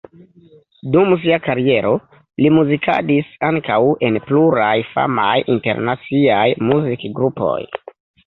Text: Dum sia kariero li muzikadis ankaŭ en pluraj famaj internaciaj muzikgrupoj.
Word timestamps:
Dum 0.93 1.11
sia 1.25 1.35
kariero 1.47 1.91
li 2.43 2.51
muzikadis 2.55 3.29
ankaŭ 3.51 3.77
en 4.09 4.17
pluraj 4.31 4.73
famaj 4.95 5.37
internaciaj 5.57 6.47
muzikgrupoj. 6.71 7.61